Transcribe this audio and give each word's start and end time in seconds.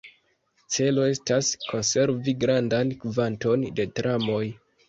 Celo 0.77 1.03
estas, 1.15 1.51
konservi 1.73 2.35
grandan 2.45 2.97
kvanton 3.05 3.71
de 3.81 3.91
tramoj. 4.01 4.45